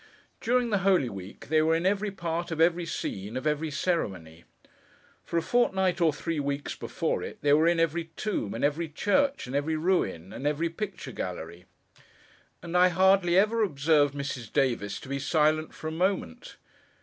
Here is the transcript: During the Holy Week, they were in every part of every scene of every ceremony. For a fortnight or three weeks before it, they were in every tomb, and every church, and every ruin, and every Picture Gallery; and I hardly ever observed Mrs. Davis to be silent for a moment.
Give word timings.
During 0.39 0.71
the 0.71 0.79
Holy 0.79 1.09
Week, 1.09 1.47
they 1.49 1.61
were 1.61 1.75
in 1.75 1.85
every 1.85 2.09
part 2.09 2.49
of 2.49 2.59
every 2.59 2.87
scene 2.87 3.37
of 3.37 3.45
every 3.45 3.69
ceremony. 3.69 4.45
For 5.23 5.37
a 5.37 5.43
fortnight 5.43 6.01
or 6.01 6.11
three 6.11 6.39
weeks 6.39 6.73
before 6.75 7.21
it, 7.21 7.37
they 7.43 7.53
were 7.53 7.67
in 7.67 7.79
every 7.79 8.05
tomb, 8.15 8.55
and 8.55 8.65
every 8.65 8.89
church, 8.89 9.45
and 9.45 9.55
every 9.55 9.75
ruin, 9.75 10.33
and 10.33 10.47
every 10.47 10.69
Picture 10.71 11.11
Gallery; 11.11 11.65
and 12.63 12.75
I 12.75 12.87
hardly 12.87 13.37
ever 13.37 13.61
observed 13.61 14.15
Mrs. 14.15 14.51
Davis 14.51 14.99
to 15.01 15.07
be 15.07 15.19
silent 15.19 15.71
for 15.71 15.87
a 15.89 15.91
moment. 15.91 16.55